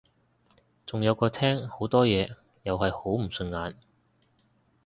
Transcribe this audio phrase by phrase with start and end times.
[0.87, 3.77] 仲有個廳好多嘢又係好唔順眼